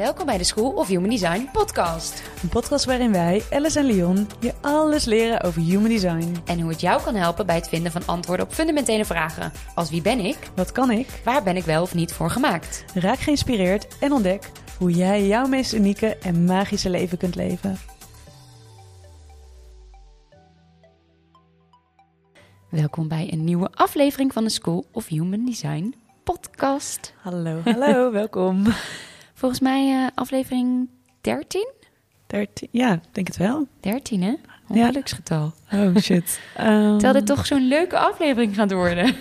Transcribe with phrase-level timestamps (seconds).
[0.00, 2.22] Welkom bij de School of Human Design podcast.
[2.42, 6.36] Een podcast waarin wij, Alice en Leon, je alles leren over human design.
[6.46, 9.52] En hoe het jou kan helpen bij het vinden van antwoorden op fundamentele vragen.
[9.74, 10.36] Als wie ben ik?
[10.56, 11.20] Wat kan ik?
[11.24, 12.84] Waar ben ik wel of niet voor gemaakt?
[12.94, 17.78] Raak geïnspireerd en ontdek hoe jij jouw meest unieke en magische leven kunt leven.
[22.70, 25.94] Welkom bij een nieuwe aflevering van de School of Human Design
[26.24, 27.14] podcast.
[27.22, 28.64] Hallo, hallo, welkom.
[29.40, 30.88] Volgens mij uh, aflevering
[31.20, 31.72] 13?
[32.26, 33.66] 13, ja, denk het wel.
[33.80, 34.34] 13, hè?
[34.74, 34.86] Ja.
[34.86, 35.52] Geluksgetal.
[35.72, 36.40] Oh shit.
[36.60, 36.66] Um,
[36.98, 39.14] Terwijl dit toch zo'n leuke aflevering gaat worden.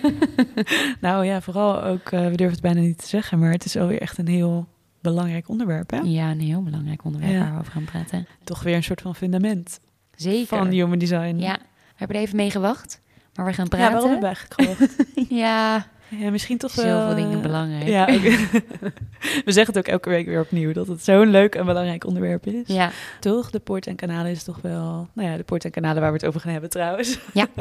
[1.02, 3.76] nou ja, vooral ook, uh, we durven het bijna niet te zeggen, maar het is
[3.78, 4.68] alweer echt een heel
[5.02, 5.98] belangrijk onderwerp, hè?
[5.98, 7.40] Ja, een heel belangrijk onderwerp Ja.
[7.40, 8.28] waar we over gaan praten.
[8.44, 9.80] Toch weer een soort van fundament
[10.16, 10.48] Zeker.
[10.58, 11.36] van human design.
[11.38, 13.02] Ja, we hebben er even mee gewacht.
[13.36, 13.92] Maar we gaan Ja, praten.
[13.94, 15.30] waarom hebben we eigenlijk gewacht?
[15.44, 17.00] Ja, ja, misschien toch wel...
[17.02, 17.88] zoveel dingen belangrijk.
[17.88, 18.22] Ja, ook-
[19.46, 22.46] we zeggen het ook elke week weer opnieuw, dat het zo'n leuk en belangrijk onderwerp
[22.48, 22.64] is.
[22.76, 25.08] Ja, Toch, de poort en kanalen is toch wel...
[25.14, 27.20] Nou ja, de poort en kanalen waar we het over gaan hebben trouwens.
[27.34, 27.48] Ja.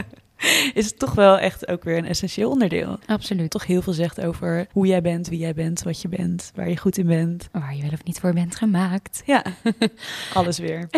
[0.74, 2.98] is het toch wel echt ook weer een essentieel onderdeel.
[3.06, 3.50] absoluut.
[3.50, 6.68] Toch heel veel zegt over hoe jij bent, wie jij bent, wat je bent, waar
[6.68, 7.48] je goed in bent.
[7.52, 9.22] Waar je wel of niet voor bent gemaakt.
[9.26, 9.44] Ja,
[10.34, 10.88] alles weer.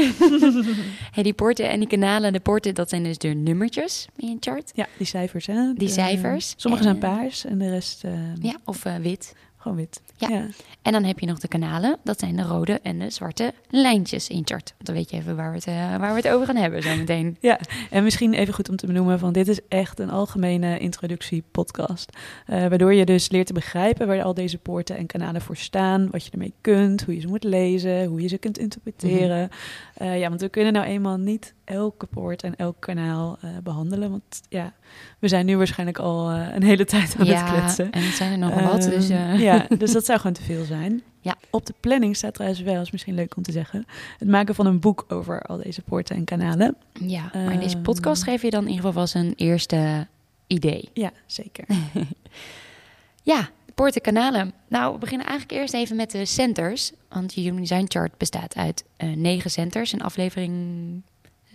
[1.11, 4.37] Hey, die poorten en die kanalen, de poorten, dat zijn dus de nummertjes in je
[4.41, 4.71] chart.
[4.75, 5.73] Ja, die cijfers hè.
[5.75, 6.55] Die De- cijfers.
[6.57, 9.35] Sommige En, zijn eh, paars en de rest eh, Ja, of eh, wit.
[9.57, 10.01] gewoon wit.
[10.17, 10.47] Ja.
[10.83, 11.97] En dan heb je nog de kanalen.
[12.05, 14.75] Dat zijn de rode en de zwarte lijntjes in chart.
[14.79, 16.97] Dan weet je even waar we het, eh, waar we het over gaan hebben zo
[16.97, 17.37] meteen.
[17.51, 22.17] Ja, en misschien even goed om te benoemen van dit is echt een algemene introductiepodcast.
[22.47, 26.11] Eh waardoor je dus leert te begrijpen waar al deze poorten en kanalen voor staan,
[26.11, 29.51] wat je ermee kunt, hoe je ze moet lezen, hoe je ze kunt interpreteren.
[29.95, 34.11] Eh, ja, want we kunnen nou eenmaal niet elke poort en elk kanaal eh, behandelen,
[34.11, 34.73] want ja,
[35.19, 37.91] we zijn nu waarschijnlijk al eh, een hele tijd aan het kletsen.
[37.93, 38.83] en het zijn er nogal wat.
[38.83, 41.03] Dus, Ehm, eh, Ja, dus dat zou gewoon te veel zijn.
[41.21, 41.35] Ja.
[41.51, 43.87] Op de planning staat trouwens wel, is misschien leuk om te zeggen,
[44.19, 46.77] het maken van een boek over al deze poorten en kanalen.
[46.93, 47.83] ja, maar in deze Ehm.
[47.85, 50.07] podcast geef je dan in ieder geval als een eerste
[50.47, 50.89] idee.
[50.93, 51.65] Ja, zeker.
[53.23, 54.53] Ja, poorten kanalen.
[54.69, 56.93] Nou, we beginnen eigenlijk eerst even met de centers.
[57.09, 58.85] Want je Human Design Chart bestaat uit
[59.15, 59.93] negen centers.
[59.93, 60.53] In aflevering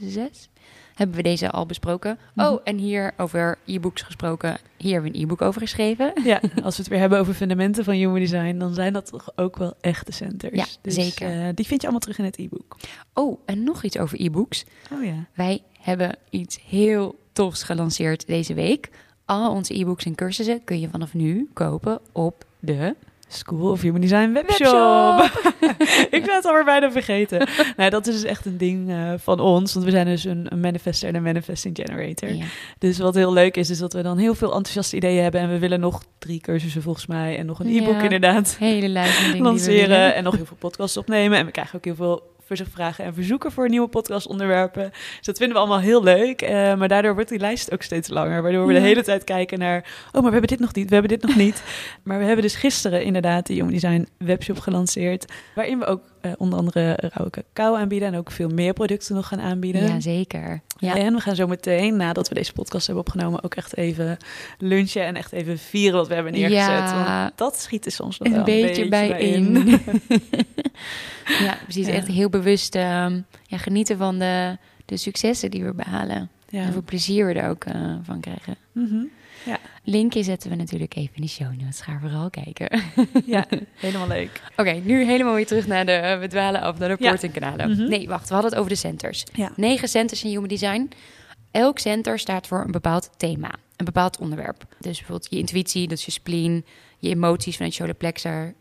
[0.01, 0.49] zes
[0.95, 2.17] hebben we deze al besproken.
[2.33, 2.47] Mhm.
[2.47, 4.57] Oh, en hier over e-books gesproken.
[4.77, 6.13] Hier hebben we een e-book over geschreven.
[6.23, 9.31] Ja, als we het weer hebben over fundamenten van human design, dan zijn dat toch
[9.35, 10.55] ook wel echte centers.
[10.55, 11.29] Ja, dus, zeker.
[11.29, 12.77] eh, die vind je allemaal terug in het e-book.
[13.13, 14.65] Oh, en nog iets over e-books.
[14.93, 15.25] Oh ja.
[15.33, 18.89] Wij hebben iets heel tofs gelanceerd deze week.
[19.25, 22.95] Al onze e-books en cursussen kun je vanaf nu kopen op de
[23.27, 25.17] School of Human Design webshop.
[25.17, 25.53] webshop.
[26.17, 27.47] Ik ben het alweer bijna vergeten.
[27.77, 30.45] nou, dat is dus echt een ding eh, van ons, want we zijn dus een,
[30.49, 32.33] een manifester en een manifesting generator.
[32.33, 32.45] Ja.
[32.77, 35.49] Dus wat heel leuk is, is dat we dan heel veel enthousiaste ideeën hebben en
[35.49, 40.15] we willen nog drie cursussen volgens mij en nog een e-book inderdaad Hele lijst lanceren
[40.15, 41.37] en nog heel veel podcasts opnemen.
[41.37, 42.34] En we krijgen ook heel veel
[42.71, 44.91] vragen en verzoeken voor nieuwe podcastonderwerpen.
[44.91, 46.41] Dus dat vinden we allemaal heel leuk.
[46.41, 48.41] eh, maar daardoor wordt die lijst ook steeds langer.
[48.41, 49.77] Waardoor we de hele tijd kijken naar...
[50.07, 51.63] oh, maar we hebben dit nog niet, we hebben dit nog niet.
[52.03, 55.25] Maar we hebben dus gisteren inderdaad de Human Design webshop gelanceerd.
[55.55, 58.07] Waarin we ook eh, onder andere rauwe cacao aanbieden...
[58.07, 59.87] en ook veel meer producten nog gaan aanbieden.
[59.87, 60.61] Ja, zeker.
[60.77, 60.95] Ja.
[60.95, 63.43] En we gaan zo meteen, nadat we deze podcast hebben opgenomen...
[63.43, 64.17] ook echt even
[64.57, 66.65] lunchen en echt even vieren wat we hebben neergezet.
[66.67, 67.21] Ja.
[67.21, 69.55] Want dat schiet er soms nog een wel beetje bij in.
[69.55, 69.67] in.
[71.45, 71.87] ja, precies.
[71.87, 71.93] Ja.
[71.93, 76.29] Echt heel bewust ehm, ja, genieten van de, de successen die we behalen.
[76.49, 78.57] En hoeveel plezier we er ook eh, van krijgen.
[79.43, 79.55] Mhm.
[79.83, 81.81] Linkje zetten we natuurlijk even in de show notes.
[81.81, 82.81] Ga vooral kijken.
[83.25, 84.41] ja, helemaal leuk.
[84.57, 86.17] Oké, nu helemaal weer terug naar de...
[86.19, 87.09] We dwalen af naar de Ja.
[87.09, 87.69] poort en kanalen.
[87.71, 87.89] Mhm.
[87.89, 88.27] Nee, wacht.
[88.27, 89.23] We hadden het over de centers.
[89.33, 89.51] Ja.
[89.55, 90.89] Negen centers in Human Design.
[91.51, 93.51] Elk center staat voor een bepaald thema.
[93.77, 94.63] Een bepaald onderwerp.
[94.79, 96.65] Dus bijvoorbeeld je intuïtie, dat is je spleen.
[96.99, 98.53] Je emoties vanuit je solar plexus.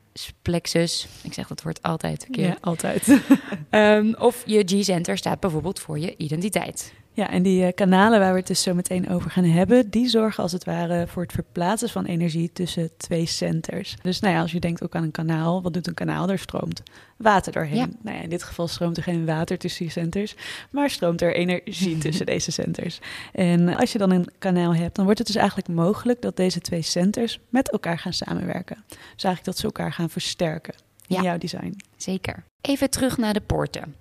[0.43, 1.07] plexus.
[1.23, 2.49] Ik zeg dat woord altijd verkeerd.
[2.53, 3.09] Ja, altijd.
[3.71, 6.93] Ehm, of je G-center staat bijvoorbeeld voor je identiteit.
[7.17, 10.09] Ja, en die eh, kanalen waar we het dus zo meteen over gaan hebben, die
[10.09, 13.97] zorgen als het ware voor het verplaatsen van energie tussen twee centers.
[14.03, 16.29] Dus nou ja, als je denkt ook aan een kanaal, wat doet een kanaal?
[16.29, 16.83] Er stroomt
[17.17, 17.77] water doorheen.
[17.77, 17.87] Ja.
[18.03, 20.35] Nou ja, in dit geval stroomt er geen water tussen die centers,
[20.71, 22.99] maar stroomt er energie tussen deze centers.
[23.33, 26.61] En als je dan een kanaal hebt, dan wordt het dus eigenlijk mogelijk dat deze
[26.61, 28.85] twee centers met elkaar gaan samenwerken.
[28.89, 30.75] Dus eigenlijk dat ze elkaar gaan versterken
[31.07, 31.23] in Ja.
[31.23, 31.77] jouw design.
[31.97, 32.45] Zeker.
[32.61, 33.95] Even terug naar de poorten.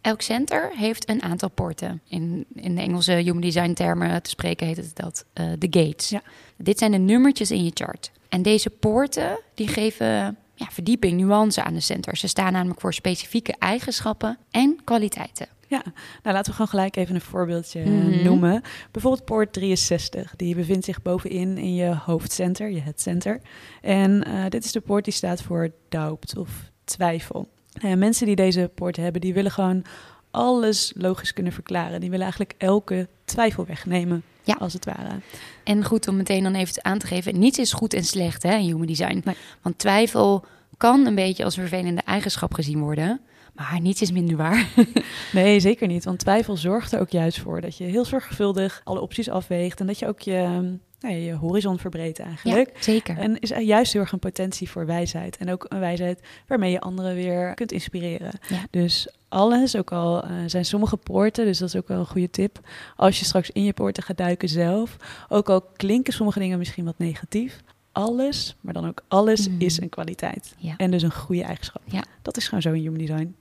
[0.00, 2.00] Elk center heeft een aantal poorten.
[2.08, 6.08] In, in de Engelse human design termen te spreken heet het dat eh, de gates.
[6.08, 6.22] Ja.
[6.56, 8.10] Dit zijn de nummertjes in je chart.
[8.28, 10.06] En deze poorten die geven
[10.54, 12.20] ja, verdieping, nuance aan de centers.
[12.20, 15.46] Ze staan namelijk voor specifieke eigenschappen en kwaliteiten.
[15.68, 15.82] Ja,
[16.22, 18.22] nou laten we gewoon gelijk even een voorbeeldje Mhm.
[18.24, 18.62] noemen.
[18.90, 23.40] Bijvoorbeeld poort 63, die bevindt zich bovenin in je hoofdcenter, je headcenter.
[23.80, 26.50] En eh, dit is de poort die staat voor doubt of
[26.84, 27.48] twijfel.
[27.84, 29.84] Uh, mensen die deze poorten hebben, die willen gewoon
[30.30, 32.00] alles logisch kunnen verklaren.
[32.00, 34.54] Die willen eigenlijk elke twijfel wegnemen, ja.
[34.58, 35.20] als het ware.
[35.64, 38.54] En goed om meteen dan even aan te geven, niets is goed en slecht hè,
[38.54, 39.24] in human design.
[39.62, 40.44] Want twijfel
[40.76, 43.20] kan een beetje als vervelende eigenschap gezien worden.
[43.54, 44.68] Maar niets is minder waar.
[45.32, 46.04] nee, zeker niet.
[46.04, 49.80] Want twijfel zorgt er ook juist voor dat je heel zorgvuldig alle opties afweegt.
[49.80, 52.70] En dat je ook je, nou, je horizon verbreedt eigenlijk.
[52.74, 53.18] Ja, zeker.
[53.18, 55.36] En is juist heel erg een potentie voor wijsheid.
[55.36, 58.30] En ook een wijsheid waarmee je anderen weer kunt inspireren.
[58.48, 58.64] Ja.
[58.70, 62.30] Dus alles, ook al uh, zijn sommige poorten, dus dat is ook wel een goede
[62.30, 62.60] tip.
[62.96, 64.96] Als je straks in je poorten gaat duiken zelf,
[65.28, 67.60] ook al klinken sommige dingen misschien wat negatief,
[67.92, 69.60] alles, maar dan ook alles mm.
[69.60, 70.54] is een kwaliteit.
[70.58, 70.74] Ja.
[70.76, 71.82] En dus een goede eigenschap.
[71.84, 72.04] Ja.
[72.22, 73.36] Dat is gewoon zo in human design.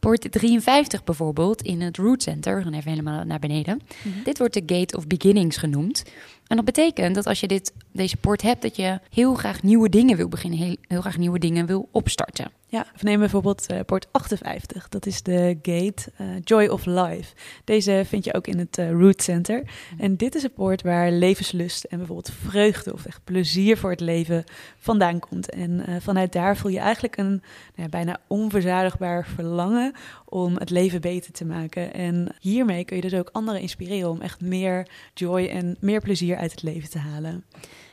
[0.00, 3.80] Poort 53 bijvoorbeeld in het Root Center, we gaan even helemaal naar beneden.
[4.02, 4.22] Mhm.
[4.24, 6.04] Dit wordt de Gate of Beginnings genoemd.
[6.46, 9.88] En dat betekent dat als je dit, deze poort hebt, dat je heel graag nieuwe
[9.88, 12.50] dingen wil beginnen, heel, heel graag nieuwe dingen wil opstarten.
[12.70, 14.88] Ja, we nemen bijvoorbeeld uh, poort 58.
[14.88, 17.34] Dat is de gate uh, Joy of Life.
[17.64, 19.62] Deze vind je ook in het uh, Root Center.
[19.62, 20.02] Mhm.
[20.02, 24.00] En dit is een poort waar levenslust en bijvoorbeeld vreugde of echt plezier voor het
[24.00, 24.44] leven
[24.78, 25.50] vandaan komt.
[25.50, 27.42] En vanuit daar voel je eigenlijk een nou
[27.74, 29.92] ja, bijna onverzadigbaar verlangen
[30.24, 31.94] om het leven beter te maken.
[31.94, 36.36] En hiermee kun je dus ook anderen inspireren om echt meer joy en meer plezier
[36.36, 37.44] uit het leven te halen.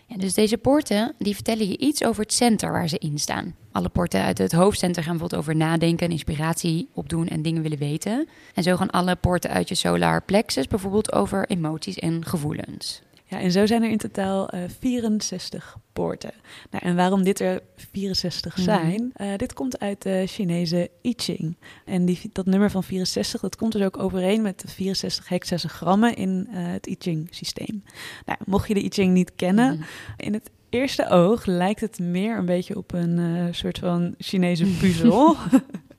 [0.07, 3.55] Dus deze poorten die vertellen je iets over het center waar ze in staan.
[3.71, 8.27] Alle poorten uit het hoofdcenter gaan bijvoorbeeld over nadenken, inspiratie opdoen en dingen willen weten.
[8.53, 13.01] En zo gaan alle poorten uit je solar plexus bijvoorbeeld over emoties en gevoelens.
[13.35, 16.31] Ja, en zo zijn er in totaal uh, eh, 64 poorten.
[16.71, 18.63] Nou, en waarom dit er 64 mhm.
[18.63, 21.57] zijn, uh, dit komt uit de Chinese I Ching.
[21.85, 26.15] En die, dat nummer van 64, dat komt dus ook overeen met de 64 hexagrammen
[26.15, 27.83] in uh, het I Ching systeem.
[28.25, 29.85] Nou, mocht je de I Ching niet kennen, mhm.
[30.17, 35.35] in het eerste oog lijkt het meer een beetje op een soort van Chinese puzzel.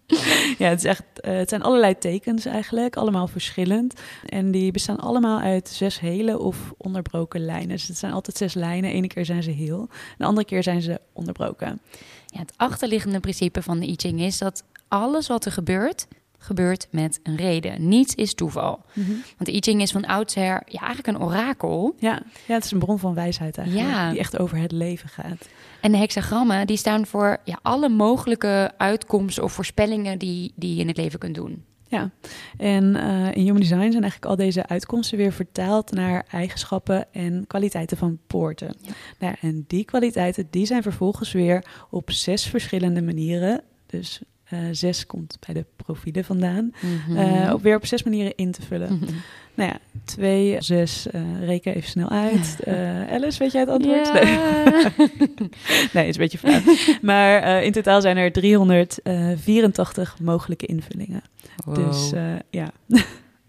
[0.58, 4.00] ja, het, is echt, uh, het zijn allerlei tekens eigenlijk, allemaal verschillend.
[4.26, 7.69] En die bestaan allemaal uit zes hele of onderbroken lijnen.
[7.69, 8.91] Dus het zijn altijd zes lijnen.
[8.91, 9.88] Ene keer zijn ze heel,
[10.19, 11.81] de andere keer zijn ze onderbroken.
[12.26, 16.06] Ja, het achterliggende principe van de I Ching is dat alles wat er gebeurt,
[16.46, 17.88] gebeurt met een reden.
[17.88, 18.84] Niets is toeval.
[18.93, 19.10] Mhm.
[19.10, 21.94] Want de I Ching is van oudsher ja, eigenlijk een orakel.
[21.98, 24.10] Ja, ja, het is een bron van wijsheid eigenlijk, ja.
[24.10, 25.48] die echt over het leven gaat.
[25.81, 30.81] En de hexagrammen die staan voor ja, alle mogelijke uitkomsten of voorspellingen die, die je
[30.81, 31.64] in het leven kunt doen.
[31.88, 32.10] Ja,
[32.56, 37.46] en uh, in Human Design zijn eigenlijk al deze uitkomsten weer vertaald naar eigenschappen en
[37.46, 38.76] kwaliteiten van poorten.
[38.81, 38.93] Ja.
[39.19, 44.22] Nou, en die kwaliteiten die zijn vervolgens weer op zes verschillende manieren, dus
[44.70, 48.93] zes komt bij de profielen vandaan, mm op weer op zes manieren in te vullen.
[48.93, 49.12] Mhm.
[49.54, 52.56] Nou ja, twee, zes, uh, reken even snel uit.
[52.69, 54.12] Uh, Alice, weet jij het antwoord?
[54.12, 54.22] Nee.
[55.94, 56.60] nee, is een beetje flauw.
[57.02, 61.22] Maar uh, in totaal zijn er 384 mogelijke invullingen.
[61.64, 61.75] Wow.
[61.75, 62.12] Dus
[62.50, 62.70] ja.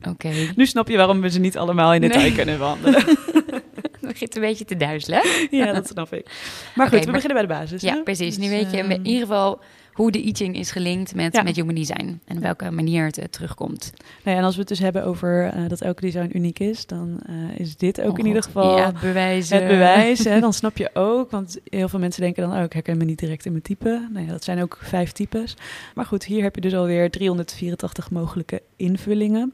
[0.10, 0.30] Oké.
[0.56, 2.36] Nu snap je waarom we ze niet allemaal in detail nee.
[2.36, 3.04] kunnen wandelen.
[4.08, 5.22] begint een beetje te duizelen.
[5.52, 6.26] ja, dat snap ik.
[6.76, 7.82] Maar goed, okay, we beginnen bij de basis.
[7.82, 8.38] Ja, precies.
[8.38, 9.62] Nu dus, weet je in ieder geval
[9.98, 11.44] hoe de I is gelinkt met, ja.
[11.44, 13.94] met human design en op welke manier het uh, terugkomt.
[14.24, 17.20] Nou en als we het dus hebben over uh, dat elke design uniek is, dan
[17.30, 19.58] uh, is dit ook oh, in ieder geval ja, bewijzen.
[19.58, 20.24] het bewijs.
[20.24, 23.06] Hè, dan snap je ook, want heel veel mensen denken dan, oh, ik herken me
[23.06, 24.08] niet direct in mijn type.
[24.12, 25.56] Nou ja, dat zijn ook vijf types.
[25.96, 29.54] Maar goed, hier heb je dus alweer 384 mogelijke invullingen.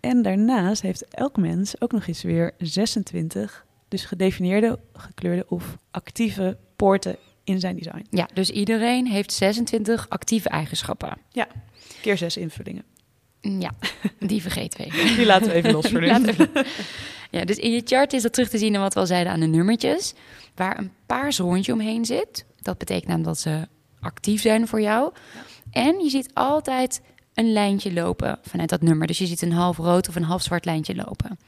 [0.00, 6.56] En daarnaast heeft elk mens ook nog eens weer 26, dus gedefinieerde, gekleurde of actieve
[6.76, 7.16] poorten
[7.48, 8.06] in zijn design.
[8.10, 11.18] Ja, dus iedereen heeft 26 actieve eigenschappen.
[11.28, 11.46] Ja,
[12.00, 12.84] keer zes invullingen.
[13.40, 13.70] Ja,
[14.18, 15.16] die vergeten we even.
[15.16, 16.06] Die laten we even los voor nu.
[17.30, 19.32] Ja, dus in je chart is dat terug te zien in wat we al zeiden
[19.32, 20.14] aan de nummertjes.
[20.54, 22.44] Waar een paars rondje omheen zit.
[22.60, 23.68] Dat betekent namelijk dat ze
[24.00, 25.12] actief zijn voor jou.
[25.70, 27.00] En je ziet altijd
[27.34, 29.06] een lijntje lopen vanuit dat nummer.
[29.06, 31.38] Dus je ziet een half rood of een half zwart lijntje lopen.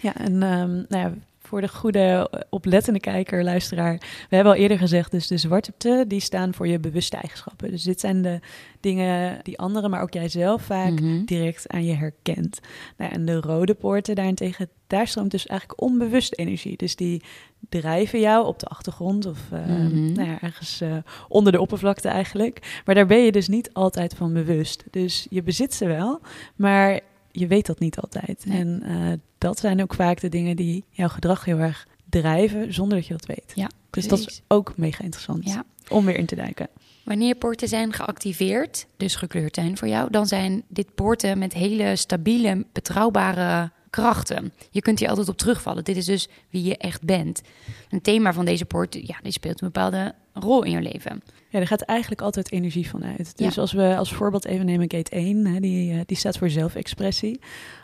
[0.00, 1.12] Ja, en um, nou ja,
[1.50, 3.96] voor de goede eh, oplettende kijker, luisteraar.
[4.28, 7.70] We hebben al eerder gezegd, dus de zwarte die staan voor je bewuste eigenschappen.
[7.70, 8.40] Dus dit zijn de
[8.80, 11.24] dingen die anderen, maar ook jijzelf vaak mhm.
[11.24, 12.60] direct aan je herkent.
[12.96, 16.76] Nou, en de rode poorten daarentegen, daar stroomt dus eigenlijk onbewuste energie.
[16.76, 17.22] Dus die
[17.68, 19.66] drijven jou op de achtergrond of uh,
[20.14, 20.96] nou ja, ergens uh,
[21.28, 22.82] onder de oppervlakte eigenlijk.
[22.84, 24.84] Maar daar ben je dus niet altijd van bewust.
[24.90, 26.20] Dus je bezit ze wel,
[26.56, 27.00] maar
[27.32, 28.44] je weet dat niet altijd.
[28.48, 32.98] En uh, dat zijn ook vaak de dingen die jouw gedrag heel erg drijven zonder
[32.98, 33.52] dat je dat weet.
[33.54, 35.64] Ja, dus dat is ook mega interessant ja.
[35.88, 36.68] om weer in te duiken.
[37.04, 41.96] Wanneer poorten zijn geactiveerd, dus gekleurd zijn voor jou, dan zijn dit poorten met hele
[41.96, 44.52] stabiele, betrouwbare krachten.
[44.70, 45.84] Je kunt hier altijd op terugvallen.
[45.84, 47.40] Dit is dus wie je echt bent.
[47.90, 51.22] Een thema van deze poort, ja, die speelt een bepaalde rol in je leven.
[51.48, 53.36] Ja, er gaat eigenlijk altijd energie van uit.
[53.36, 56.50] Dus als we als voorbeeld even nemen gate 1, hè, die, eh, die staat voor
[56.50, 57.40] zelfexpressie.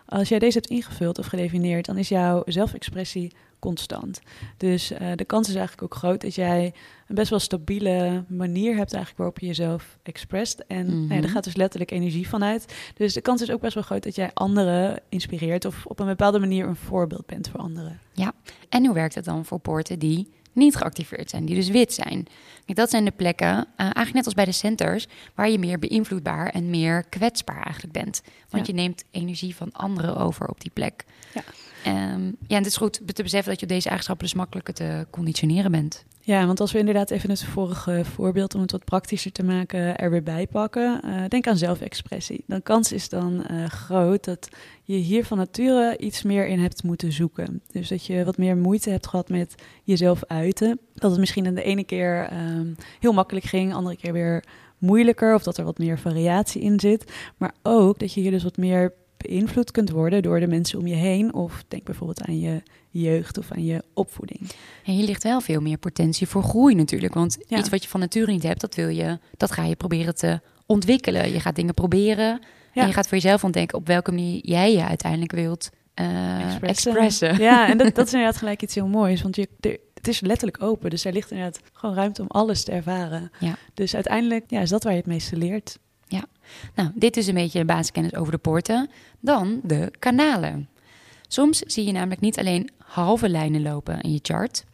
[0.07, 4.21] Als jij deze hebt ingevuld of gedefinieerd, dan is jouw zelfexpressie constant.
[4.57, 6.75] Dus uh, de kans is eigenlijk ook groot dat jij
[7.09, 10.65] een best wel stabiele manier hebt eigenlijk waarop je jezelf expresst.
[10.67, 11.23] En mm -hmm.
[11.23, 12.75] er gaat dus letterlijk energie vanuit.
[12.95, 16.07] Dus de kans is ook best wel groot dat jij anderen inspireert of op een
[16.07, 18.01] bepaalde manier een voorbeeld bent voor anderen.
[18.13, 18.33] Ja,
[18.69, 22.27] en hoe werkt het dan voor poorten die niet geactiveerd zijn, die dus wit zijn.
[22.65, 25.79] Kijk, dat zijn de plekken, uh, eigenlijk net als bij de centers, waar je meer
[25.79, 28.23] beïnvloedbaar en meer kwetsbaar eigenlijk bent.
[28.49, 28.73] Want ja.
[28.75, 31.05] je neemt energie van anderen over op die plek.
[31.35, 31.43] Ja.
[32.13, 34.75] Um, ja, en het is goed te beseffen dat je op deze eigenschappen dus makkelijker
[34.75, 36.05] te conditioneren bent.
[36.27, 39.99] Ja, want als we inderdaad even het vorige voorbeeld, om het wat praktischer te maken,
[39.99, 41.01] er weer bij pakken.
[41.05, 42.45] Uh, denk aan zelfexpressie.
[42.47, 44.49] De kans is dan uh, groot dat
[44.83, 47.63] je hier van nature iets meer in hebt moeten zoeken.
[47.73, 49.55] Dus dat je wat meer moeite hebt gehad met
[49.85, 50.79] jezelf uiten.
[50.95, 54.45] Dat het misschien de ene keer um, heel makkelijk ging, andere keer weer
[54.79, 55.35] moeilijker.
[55.35, 57.13] Of dat er wat meer variatie in zit.
[57.37, 60.87] Maar ook dat je hier dus wat meer beïnvloed kunt worden door de mensen om
[60.87, 61.35] je heen.
[61.35, 64.41] Of denk bijvoorbeeld aan je jeugd of aan je opvoeding.
[64.85, 67.15] En hier ligt wel veel meer potentie voor groei natuurlijk.
[67.15, 67.59] Want ja.
[67.59, 70.41] iets wat je van nature niet hebt, dat wil je, dat ga je proberen te
[70.67, 71.33] ontwikkelen.
[71.33, 72.41] Je gaat dingen proberen.
[72.73, 72.83] Ja.
[72.83, 75.71] En je gaat voor jezelf ontdekken op welke manier jij je uiteindelijk wilt
[76.01, 76.91] uh, expressen.
[76.91, 77.39] expressen.
[77.39, 79.23] Ja, en dat, dat is inderdaad gelijk iets heel moois.
[79.23, 80.91] Want je, er, het is letterlijk open.
[80.91, 83.31] Dus er ligt inderdaad gewoon ruimte om alles te ervaren.
[83.41, 83.57] Ja.
[83.75, 85.79] Dus uiteindelijk ja, is dat waar je het meeste leert.
[86.07, 86.25] Ja,
[86.75, 88.91] nou, dit is een beetje basiskennis over de poorten.
[89.21, 90.69] Dan de kanalen.
[91.29, 94.65] Soms zie je namelijk niet alleen halve lijnen lopen in je chart,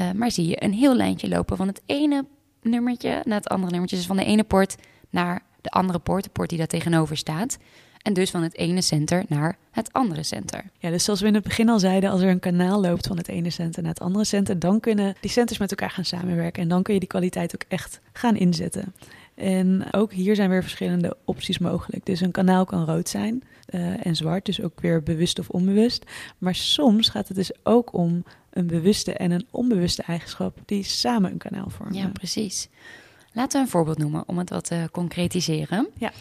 [0.00, 2.24] uh, maar zie je een heel lijntje lopen van het ene
[2.62, 3.96] nummertje naar het andere nummertje.
[3.96, 4.76] Dus van de ene poort
[5.10, 7.58] naar de andere poort, de poort die daar tegenover staat.
[8.02, 10.64] En dus van het ene center naar het andere center.
[10.78, 13.16] Ja, dus zoals we in het begin al zeiden, als er een kanaal loopt van
[13.16, 16.62] het ene center naar het andere center, dan kunnen die centers met elkaar gaan samenwerken.
[16.62, 18.94] En dan kun je die kwaliteit ook echt gaan inzetten.
[19.34, 22.06] En ook hier zijn weer verschillende opties mogelijk.
[22.06, 26.04] Dus een kanaal kan rood zijn uh, en zwart, dus ook weer bewust of onbewust.
[26.38, 31.30] Maar soms gaat het dus ook om een bewuste en een onbewuste eigenschap die samen
[31.30, 31.94] een kanaal vormen.
[31.94, 32.68] Ja, precies.
[33.32, 35.88] Laten we een voorbeeld noemen om het wat te concretiseren.
[35.98, 36.12] Ja.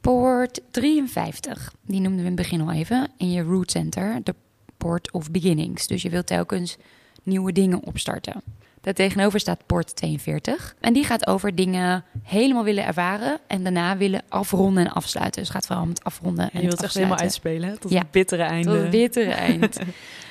[0.00, 4.34] Poort 53, die noemden we in het begin al even, in je root center, de
[4.76, 5.86] port of beginnings.
[5.86, 6.76] Dus je wilt telkens
[7.22, 8.42] nieuwe dingen opstarten.
[8.80, 10.74] Daartegenover staat Port 42.
[10.80, 15.40] En die gaat over dingen helemaal willen ervaren en daarna willen afronden en afsluiten.
[15.40, 17.90] Dus het gaat vooral om het afronden en, je wilt het echt helemaal uitspelen tot
[17.90, 18.70] ja, het bittere einde.
[18.70, 19.78] Tot het bittere eind.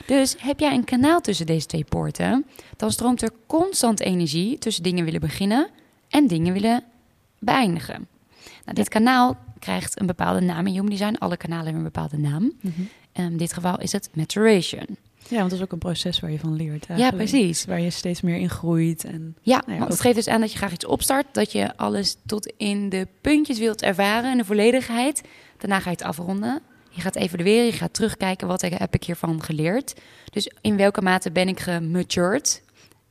[0.06, 4.84] Dus heb jij een kanaal tussen deze twee poorten, dan stroomt er constant energie tussen
[4.84, 5.70] dingen willen beginnen
[6.10, 6.84] en dingen willen
[7.40, 8.08] beëindigen.
[8.64, 11.16] Nou, dit kanaal krijgt een bepaalde naam in Human Design.
[11.16, 12.44] Alle kanalen hebben een bepaalde naam.
[12.44, 12.90] Mm -hmm.
[13.14, 14.98] In dit geval is het maturation.
[15.30, 16.86] Ja, want dat is ook een proces waar je van leert.
[16.86, 17.00] Eigenlijk.
[17.00, 17.66] Ja, precies.
[17.66, 19.04] Waar je steeds meer in groeit.
[19.04, 21.26] En, ja, nou ja want het geeft dus aan dat je graag iets opstart.
[21.32, 25.22] Dat je alles tot in de puntjes wilt ervaren en de volledigheid.
[25.58, 26.62] Daarna ga je het afronden.
[26.90, 28.48] Je gaat evalueren, je gaat terugkijken.
[28.48, 29.94] Wat heb ik hiervan geleerd?
[30.32, 32.64] Dus in welke mate ben ik gematured?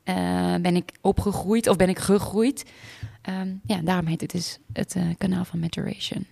[0.04, 2.64] Uh, ben ik opgegroeid of ben ik gegroeid?
[3.28, 6.26] Um, ja, daarom heet het dus het uh, kanaal van maturation.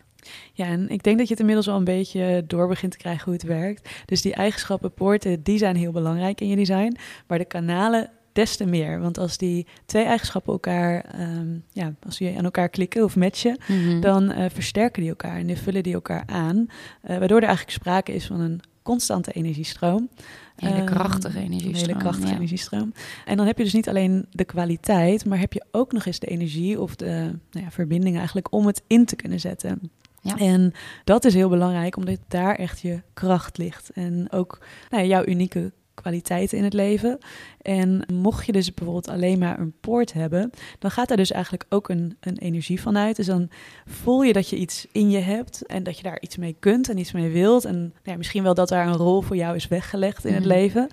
[0.52, 3.25] Ja, en ik denk dat je het inmiddels al een beetje door begint te krijgen
[3.25, 3.88] hoe het werkt.
[4.04, 6.97] Dus die eigenschappen, poorten, die zijn heel belangrijk in je design.
[7.26, 9.00] Maar de kanalen des te meer.
[9.00, 13.59] Want als die twee eigenschappen elkaar, um, ja, als die aan elkaar klikken of matchen,
[13.66, 14.00] mm -hmm.
[14.00, 16.57] dan uh, versterken die elkaar en die vullen die elkaar aan.
[16.57, 20.09] Uh, waardoor er eigenlijk sprake is van een constante energiestroom.
[20.57, 21.75] Een hele krachtige energiestroom.
[21.75, 22.35] Een hele krachtige ja.
[22.35, 22.93] energiestroom.
[23.25, 26.19] En dan heb je dus niet alleen de kwaliteit, maar heb je ook nog eens
[26.19, 29.90] de energie of de nou ja, verbinding eigenlijk om het in te kunnen zetten.
[30.25, 30.37] Ja.
[30.37, 30.73] En
[31.04, 33.90] dat is heel belangrijk, omdat daar echt je kracht ligt.
[33.90, 34.59] En ook
[34.90, 37.19] nou ja, jouw unieke kwaliteiten in het leven.
[37.62, 41.66] En mocht je dus bijvoorbeeld alleen maar een poort hebben, dan gaat daar dus eigenlijk
[41.69, 43.16] ook een, een energie van uit.
[43.16, 43.50] Dus dan
[43.87, 46.88] voel je dat je iets in je hebt en dat je daar iets mee kunt
[46.88, 47.64] en iets mee wilt.
[47.64, 50.37] En nou ja, misschien wel dat daar een rol voor jou is weggelegd in mm.
[50.37, 50.88] het leven.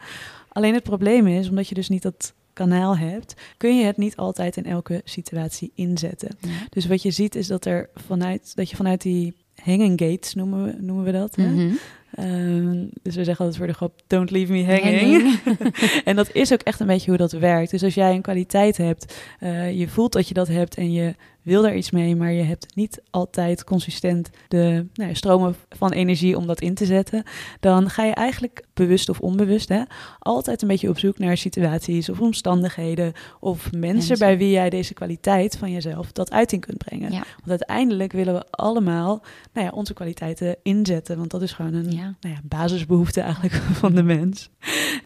[0.49, 4.15] Alleen het probleem is, omdat je dus niet dat kanaal hebt, kun je het niet
[4.15, 6.37] altijd in elke situatie inzetten.
[6.39, 6.49] Ja.
[6.69, 10.65] Dus wat je ziet is dat er vanuit dat je vanuit die hanging gates noemen
[10.65, 11.37] we, noemen we dat.
[11.37, 11.77] Mm -hmm.
[12.19, 15.39] Um, dus we zeggen altijd voor de grap, don't leave me hanging.
[16.03, 17.71] en dat is ook echt een beetje hoe dat werkt.
[17.71, 21.15] Dus als jij een kwaliteit hebt, uh, je voelt dat je dat hebt en je
[21.41, 25.91] wil daar iets mee, maar je hebt niet altijd consistent de nou ja, stromen van
[25.91, 27.23] energie om dat in te zetten,
[27.59, 29.81] dan ga je eigenlijk bewust of onbewust hè,
[30.19, 34.17] altijd een beetje op zoek naar situaties of omstandigheden of mensen, mensen.
[34.17, 37.11] bij wie jij deze kwaliteit van jezelf dat uiting kunt brengen.
[37.11, 37.23] Ja.
[37.43, 41.91] Want uiteindelijk willen we allemaal nou ja, onze kwaliteiten inzetten, want dat is gewoon een
[41.91, 42.00] ja.
[42.01, 43.53] Nou ja, basisbehoefte eigenlijk
[43.83, 44.49] van de mens.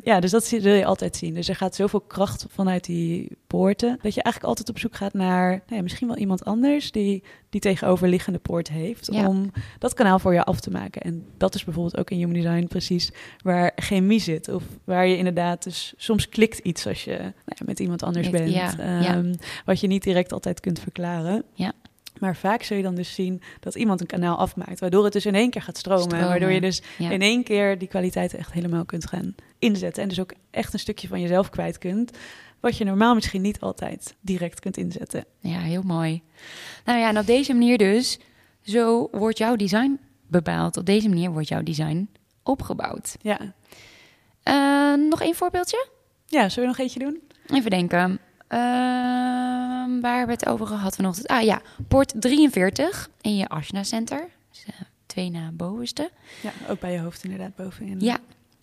[0.04, 1.34] Ja, dus dat zie- zul je altijd zien.
[1.34, 5.14] Dus er gaat zoveel kracht vanuit die poorten, dat je eigenlijk altijd op zoek gaat
[5.14, 9.28] naar nou ja, misschien wel iemand anders die die tegenoverliggende poort heeft, Ja.
[9.28, 11.02] om dat kanaal voor je af te maken.
[11.02, 13.12] En dat is bijvoorbeeld ook in Human Design precies
[13.44, 17.66] waar chemie zit, of waar je inderdaad dus soms klikt iets als je nou ja,
[17.66, 19.02] met iemand anders bent, ja, ja.
[19.16, 19.34] Ehm,
[19.66, 21.44] wat je niet direct altijd kunt verklaren.
[21.54, 21.72] Ja.
[22.20, 25.26] Maar vaak zul je dan dus zien dat iemand een kanaal afmaakt, waardoor het dus
[25.26, 26.04] in één keer gaat stromen.
[26.04, 26.28] Stromen.
[26.28, 27.10] Waardoor je dus Ja.
[27.10, 30.04] in één keer die kwaliteiten echt helemaal kunt gaan inzetten.
[30.04, 32.12] En dus ook echt een stukje van jezelf kwijt kunt.
[32.60, 35.26] Wat je normaal misschien niet altijd direct kunt inzetten.
[35.40, 36.22] Ja, heel mooi.
[36.86, 38.20] Nou ja, en op deze manier dus,
[38.62, 40.78] zo wordt jouw design bepaald.
[40.78, 42.10] Op deze manier wordt jouw design
[42.44, 43.16] opgebouwd.
[43.22, 43.40] Ja,
[44.44, 45.88] Eh, nog één voorbeeldje?
[46.28, 47.22] ja zullen we nog eentje doen?
[47.58, 48.20] Even denken.
[48.48, 51.28] Ehm, waar hebben we het over gehad vanochtend?
[51.28, 54.28] Ah ja, poort 43 in je Ashna Center.
[54.52, 54.74] Dus, eh,
[55.06, 56.10] twee na bovenste.
[56.42, 58.00] Ja, ook bij je hoofd inderdaad bovenin.
[58.00, 58.18] Ja.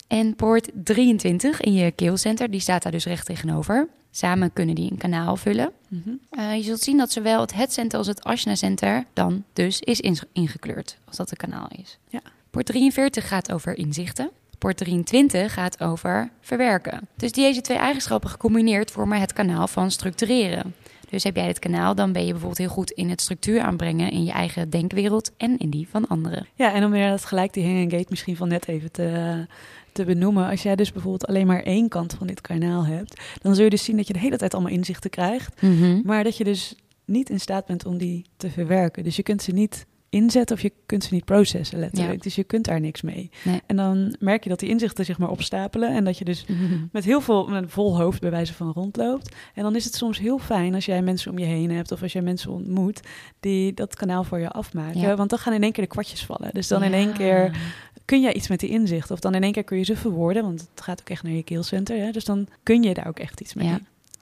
[0.06, 3.88] En poort 23 in je keelcenter, die staat daar dus recht tegenover.
[4.10, 5.72] Samen kunnen die een kanaal vullen.
[5.88, 6.10] Mhm.
[6.30, 9.80] Eh, je zult zien dat zowel het head center als het Ashna center dan dus
[9.80, 10.00] is
[10.32, 11.98] ingekleurd, als dat een kanaal is.
[12.08, 12.20] Ja.
[12.50, 14.30] Poort 43 gaat over inzichten.
[14.62, 17.08] Poort 23 gaat over verwerken.
[17.16, 20.74] Dus deze twee eigenschappen gecombineerd vormen het kanaal van structureren.
[21.10, 24.10] Dus heb jij dit kanaal, dan ben je bijvoorbeeld heel goed in het structuur aanbrengen
[24.10, 26.46] in je eigen denkwereld en in die van anderen.
[26.54, 29.46] Ja, en om weer dat gelijk die hang gate misschien van net even te,
[29.92, 30.48] te benoemen.
[30.48, 33.70] Als jij dus bijvoorbeeld alleen maar één kant van dit kanaal hebt, dan zul je
[33.70, 35.62] dus zien dat je de hele tijd allemaal inzichten krijgt.
[36.04, 39.04] Maar dat je dus niet in staat bent om die te verwerken.
[39.04, 42.14] Dus je kunt ze niet inzetten of je kunt ze niet processen letterlijk.
[42.14, 42.22] Ja.
[42.22, 43.30] Dus je kunt daar niks mee.
[43.42, 43.60] Nee.
[43.66, 46.44] En dan merk je dat die inzichten zich maar opstapelen en dat je dus
[46.92, 49.34] met heel veel, met een vol hoofd bij wijze van rondloopt.
[49.54, 52.02] En dan is het soms heel fijn als jij mensen om je heen hebt of
[52.02, 53.00] als jij mensen ontmoet
[53.40, 55.00] die dat kanaal voor je afmaken.
[55.00, 55.16] Ja.
[55.16, 56.50] Want dan gaan in één keer de kwartjes vallen.
[56.52, 57.56] Dus dan in één keer
[58.04, 59.10] kun je iets met die inzicht.
[59.10, 61.32] Of dan in één keer kun je ze verwoorden, want het gaat ook echt naar
[61.32, 61.96] je keelcenter.
[61.96, 62.10] Hè?
[62.10, 63.74] Dus dan kun je daar ook echt iets mee.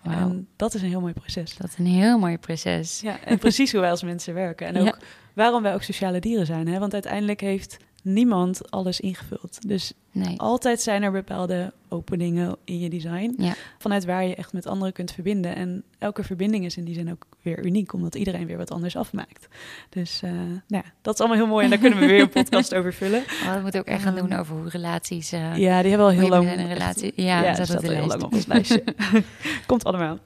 [0.03, 1.57] En dat is een heel mooi proces.
[1.57, 3.01] Dat is een heel mooi proces.
[3.01, 4.67] Ja, en precies hoe wij als mensen werken.
[4.67, 4.99] En ook Ja.
[5.35, 6.69] Waarom wij ook sociale dieren zijn.
[6.69, 6.79] Hè?
[6.79, 9.59] Want uiteindelijk heeft niemand alles ingevuld.
[9.69, 10.39] Dus Nee.
[10.41, 13.35] altijd zijn er bepaalde openingen in je design.
[13.39, 13.55] Ja.
[13.79, 15.55] Vanuit waar je echt met anderen kunt verbinden.
[15.57, 17.93] En elke verbinding is in die zin ook weer uniek.
[17.93, 19.49] Omdat iedereen weer wat anders afmaakt.
[19.89, 21.65] Dus eh, nou ja, dat is allemaal heel mooi.
[21.65, 23.23] En daar kunnen we weer een podcast over vullen.
[23.45, 25.33] Oh, dat moet ook echt gaan doen Ehm, over hoe relaties.
[25.33, 26.51] eh, Ja, die hebben al heel lang...
[26.53, 27.13] een echt- relatie.
[27.17, 28.85] Ja, ja, dat staat al heel lang op ons lijstje.
[29.67, 30.19] Komt allemaal.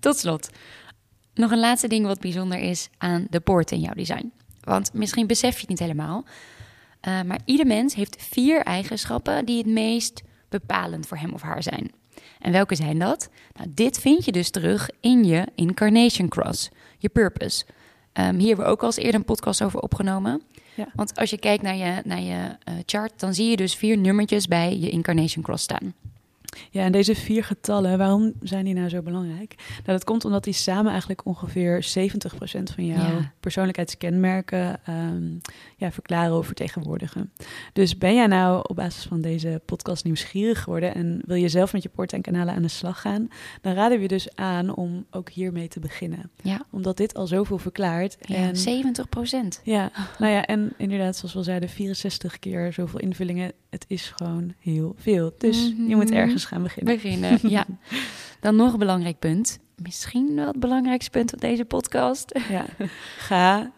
[0.00, 0.50] Tot slot,
[1.34, 4.32] nog een laatste ding wat bijzonder is aan de poort in jouw design.
[4.60, 6.24] Want misschien besef je het niet helemaal,
[7.00, 11.62] eh, maar ieder mens heeft vier eigenschappen die het meest bepalend voor hem of haar
[11.62, 11.90] zijn.
[12.38, 13.28] En welke zijn dat?
[13.52, 17.64] Nou, dit vind je dus terug in je Incarnation Cross, je purpose.
[18.12, 20.42] Ehm, hier hebben we ook al eens eerder een podcast over opgenomen.
[20.74, 20.88] Ja.
[20.94, 23.98] Want als je kijkt naar je, naar je eh, chart, dan zie je dus vier
[23.98, 25.94] nummertjes bij je Incarnation Cross staan.
[26.70, 29.54] Ja, en deze vier getallen, waarom zijn die nou zo belangrijk?
[29.68, 33.32] Nou, dat komt omdat die samen eigenlijk ongeveer 70% van jouw Ja.
[33.88, 35.22] persoonlijkheidskenmerken ehm,
[35.76, 37.32] ja, verklaren of vertegenwoordigen.
[37.72, 41.72] Dus ben jij nou op basis van deze podcast nieuwsgierig geworden en wil je zelf
[41.72, 43.28] met je poorten en kanalen aan de slag gaan,
[43.60, 46.30] dan raden we je dus aan om ook hiermee te beginnen.
[46.42, 48.16] Ja, Omdat dit al zoveel verklaart.
[48.20, 49.60] ja en 70 procent.
[49.64, 53.52] ja, nou ja, en inderdaad, zoals we al zeiden, 64 keer zoveel invullingen.
[53.70, 55.32] Het is gewoon heel veel.
[55.38, 56.14] Dus je moet Mhm.
[56.44, 56.94] Ergens gaan beginnen.
[56.94, 57.38] beginnen.
[57.50, 57.64] Ja.
[58.40, 59.58] Dan nog een belangrijk punt.
[59.82, 62.38] Misschien wel het belangrijkste punt van deze podcast.
[62.48, 62.64] Ja.
[63.18, 63.72] Ga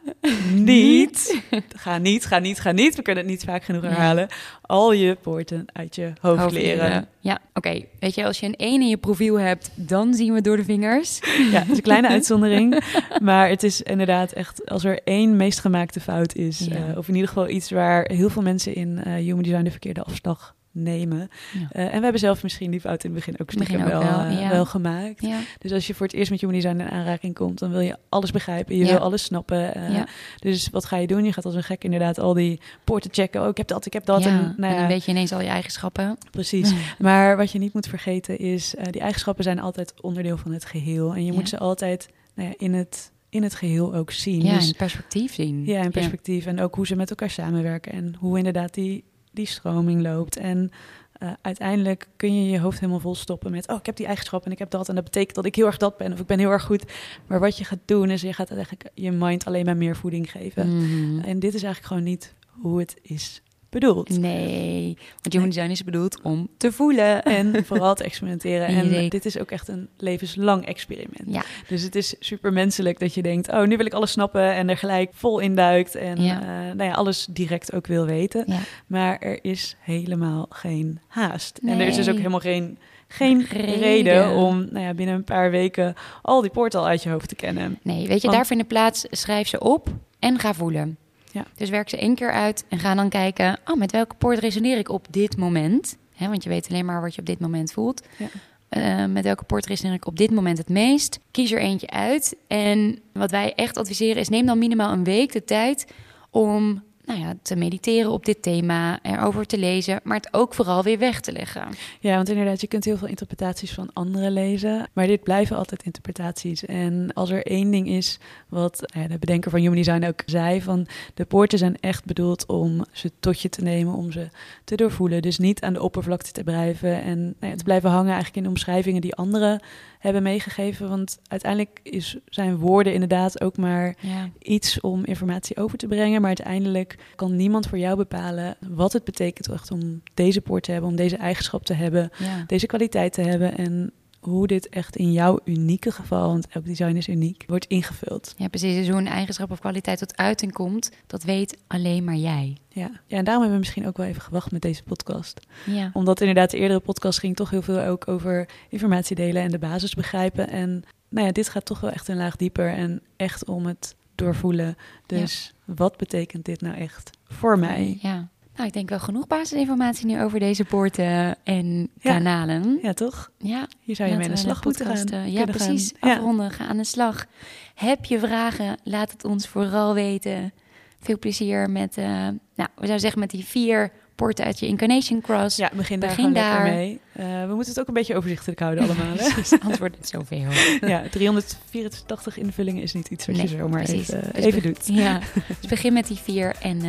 [0.54, 1.42] niet,
[1.76, 2.96] ga niet, ga niet, ga niet.
[2.96, 4.28] We kunnen het niet vaak genoeg herhalen.
[4.62, 7.08] Al je poorten uit je hoofd, leren.
[7.20, 7.80] Ja, oké.
[8.00, 10.64] Weet je, als je een 1 in je profiel hebt, dan zien we door de
[10.64, 11.18] vingers.
[11.52, 12.82] Ja, het is een kleine uitzondering.
[13.22, 16.74] Maar het is inderdaad echt, als er één meest gemaakte fout is, Ja.
[16.76, 19.70] eh, of in ieder geval iets waar heel veel mensen in eh Human Design de
[19.70, 21.18] verkeerde afslag nemen.
[21.52, 21.68] Ja.
[21.70, 24.02] Eh, en we hebben zelf misschien die fout in het begin ook stiekem Begin ook
[24.02, 24.48] wel, wel, eh, ja.
[24.48, 25.20] wel gemaakt.
[25.22, 27.80] Ja, Dus als je voor het eerst met Human Design in aanraking komt, dan wil
[27.80, 28.76] je alles begrijpen.
[28.76, 29.74] Je wil alles snappen.
[29.74, 30.02] eh.
[30.38, 31.24] Dus wat ga je doen?
[31.24, 33.42] Je gaat als een gek inderdaad al die poorten checken.
[33.42, 34.24] Oh, ik heb dat, ik heb dat.
[34.24, 36.18] En, En, nou ja, dan weet je ineens al je eigenschappen.
[36.30, 36.72] Precies.
[36.98, 41.14] Maar wat je niet moet vergeten is, die eigenschappen zijn altijd onderdeel van het geheel.
[41.14, 44.42] En je moet ze altijd nou ja, in, het, in het geheel ook zien.
[44.42, 45.64] Ja, Dus, in perspectief zien.
[45.64, 46.46] ja, in perspectief.
[46.46, 47.92] En ook hoe ze met elkaar samenwerken.
[47.92, 49.04] En hoe inderdaad die,
[49.36, 50.36] die stroming loopt.
[50.36, 50.70] En
[51.12, 53.68] eh, uiteindelijk kun je je hoofd helemaal vol stoppen met...
[53.68, 54.88] oh, ik heb die eigenschap en ik heb dat.
[54.88, 56.84] En dat betekent dat ik heel erg dat ben of ik ben heel erg goed.
[57.26, 60.30] Maar wat je gaat doen is, je gaat eigenlijk je mind alleen maar meer voeding
[60.30, 60.76] geven.
[60.76, 61.24] Mhm.
[61.24, 63.42] En dit is eigenlijk gewoon niet hoe het is
[63.80, 64.18] bedoeld.
[64.18, 67.22] Nee, want human design is bedoeld om te voelen.
[67.22, 68.66] En vooral te experimenteren.
[68.66, 71.24] En dit is ook echt een levenslang experiment.
[71.26, 71.42] Ja.
[71.68, 74.68] Dus het is super menselijk dat je denkt: oh, nu wil ik alles snappen en
[74.68, 76.40] er gelijk vol induikt en Ja.
[76.40, 78.44] eh, nou ja, alles direct ook wil weten.
[78.46, 78.58] Ja.
[78.86, 81.58] Maar er is helemaal geen haast.
[81.58, 82.14] En er is dus Nee.
[82.14, 83.78] ook helemaal geen, geen Reden.
[83.78, 84.30] reden.
[84.30, 87.34] om nou ja, binnen een paar weken al die poorten al uit je hoofd te
[87.34, 87.78] kennen.
[87.82, 90.96] Nee, weet je, Want- daar vinden plaats, schrijf ze op en ga voelen.
[91.36, 91.44] Ja.
[91.56, 94.78] Dus werk ze één keer uit en ga dan kijken, oh, met welke poort resoneer
[94.78, 95.96] ik op dit moment?
[96.14, 98.02] Hè, want je weet alleen maar wat je op dit moment voelt.
[98.16, 98.26] Ja.
[98.68, 101.18] Eh, met welke poort resoneer ik op dit moment het meest?
[101.30, 102.36] Kies er eentje uit.
[102.46, 105.86] En wat wij echt adviseren is, neem dan minimaal een week de tijd
[106.30, 110.82] om nou ja, te mediteren op dit thema, erover te lezen, maar het ook vooral
[110.82, 111.68] weer weg te leggen.
[112.00, 114.88] Ja, want inderdaad, je kunt heel veel interpretaties van anderen lezen.
[114.92, 116.64] Maar dit blijven altijd interpretaties.
[116.64, 120.62] En als er één ding is wat nou de bedenker van Human Design ook zei:
[120.62, 124.28] van de poorten zijn echt bedoeld om ze tot je te nemen, om ze
[124.64, 125.22] te doorvoelen.
[125.22, 128.48] Dus niet aan de oppervlakte te blijven en nou ja, te blijven hangen eigenlijk in
[128.48, 129.60] omschrijvingen die anderen
[130.06, 130.88] hebben meegegeven.
[130.88, 134.28] Want uiteindelijk is, zijn woorden inderdaad ook maar Ja.
[134.38, 136.18] iets om informatie over te brengen.
[136.20, 140.72] Maar uiteindelijk kan niemand voor jou bepalen wat het betekent echt om deze poort te
[140.72, 142.44] hebben, om deze eigenschap te hebben, Ja.
[142.46, 143.56] deze kwaliteit te hebben.
[143.56, 143.92] En
[144.30, 148.34] hoe dit echt in jouw unieke geval, want elk design is uniek, wordt ingevuld.
[148.36, 148.74] ja, precies.
[148.76, 152.56] Dus hoe een eigenschap of kwaliteit tot uiting komt, dat weet alleen maar jij.
[152.68, 152.90] Ja.
[153.06, 155.40] ja, en daarom hebben we misschien ook wel even gewacht met deze podcast.
[155.66, 155.90] Ja.
[155.92, 159.58] Omdat inderdaad de eerdere podcast ging toch heel veel ook over informatie delen en de
[159.58, 160.48] basis begrijpen.
[160.48, 163.94] En nou ja, dit gaat toch wel echt een laag dieper en echt om het
[164.14, 164.76] doorvoelen.
[165.06, 167.98] Dus wat betekent dit nou echt voor mij?
[168.00, 168.28] Ja.
[168.56, 172.12] Nou, ik denk wel genoeg basisinformatie nu over deze poorten en Ja.
[172.12, 172.78] kanalen.
[172.82, 173.30] Ja, toch?
[173.38, 175.06] Ja, Hier zou je mee aan de slag moeten gaan.
[175.06, 175.92] eh, ja, precies.
[176.00, 176.10] gaan.
[176.10, 177.26] Afronden, ga aan de slag.
[177.74, 178.76] Heb je vragen?
[178.84, 180.52] Laat het ons vooral weten.
[181.00, 185.20] Veel plezier met, eh, nou, we zouden zeggen met die vier poorten uit je Incarnation
[185.20, 185.56] Cross.
[185.56, 186.62] Ja, begin daar Begin daar.
[186.62, 187.00] mee.
[187.12, 189.06] Eh, we moeten het ook een beetje overzichtelijk houden allemaal.
[189.16, 189.32] Hè?
[189.32, 190.50] Precies, anders wordt het zoveel.
[190.88, 194.08] ja, 384 invullingen is niet iets wat Nee, je zomaar precies.
[194.12, 194.86] even, Dus even doet.
[194.86, 195.20] Ja,
[195.60, 196.80] dus begin met die vier en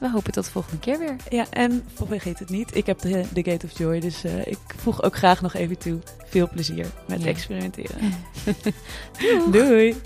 [0.00, 1.16] we hopen tot de volgende keer weer.
[1.28, 2.76] Ja, en vergeet het niet.
[2.76, 5.78] Ik heb de, de Gate of Joy, dus eh, ik voeg ook graag nog even
[5.78, 5.98] toe.
[6.24, 7.26] Veel plezier met Ja.
[7.28, 8.12] experimenteren.
[9.52, 9.96] Doei!